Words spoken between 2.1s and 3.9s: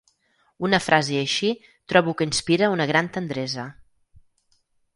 que inspira una gran tendresa.